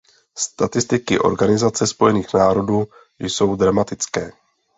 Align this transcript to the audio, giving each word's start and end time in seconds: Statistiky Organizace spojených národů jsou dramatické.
Statistiky 0.37 1.19
Organizace 1.19 1.87
spojených 1.87 2.33
národů 2.33 2.87
jsou 3.19 3.55
dramatické. 3.55 4.31